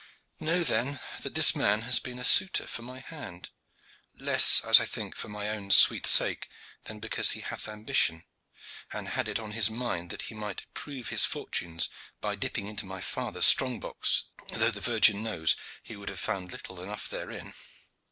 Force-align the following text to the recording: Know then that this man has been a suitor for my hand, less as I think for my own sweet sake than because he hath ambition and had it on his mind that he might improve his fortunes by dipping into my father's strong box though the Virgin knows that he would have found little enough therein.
Know 0.39 0.63
then 0.63 0.99
that 1.21 1.35
this 1.35 1.55
man 1.55 1.83
has 1.83 1.99
been 1.99 2.17
a 2.17 2.23
suitor 2.23 2.65
for 2.65 2.81
my 2.81 3.01
hand, 3.01 3.49
less 4.17 4.59
as 4.61 4.79
I 4.79 4.85
think 4.87 5.15
for 5.15 5.27
my 5.27 5.47
own 5.49 5.69
sweet 5.69 6.07
sake 6.07 6.49
than 6.85 6.97
because 6.97 7.33
he 7.33 7.41
hath 7.41 7.67
ambition 7.67 8.23
and 8.91 9.09
had 9.09 9.27
it 9.29 9.37
on 9.39 9.51
his 9.51 9.69
mind 9.69 10.09
that 10.09 10.23
he 10.23 10.33
might 10.33 10.61
improve 10.63 11.09
his 11.09 11.25
fortunes 11.25 11.87
by 12.19 12.33
dipping 12.35 12.65
into 12.65 12.87
my 12.87 12.99
father's 13.01 13.45
strong 13.45 13.79
box 13.79 14.25
though 14.51 14.71
the 14.71 14.81
Virgin 14.81 15.21
knows 15.21 15.53
that 15.55 15.61
he 15.83 15.95
would 15.95 16.09
have 16.09 16.19
found 16.19 16.51
little 16.51 16.81
enough 16.81 17.07
therein. 17.07 17.53